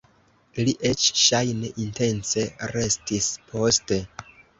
Li 0.67 0.71
eĉ 0.91 1.03
ŝajne 1.23 1.69
intence 1.83 2.45
restis 2.73 3.29
poste! 3.53 4.01